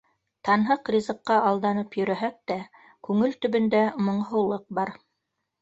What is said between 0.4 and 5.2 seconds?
Танһыҡ ризыҡҡа алданып йөрөһәк тә, күңел төбөндә моңһоулыҡ бар.